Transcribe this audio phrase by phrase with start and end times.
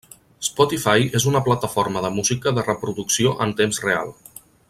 [0.45, 4.13] Spotify és una plataforma de música de reproducció en temps real.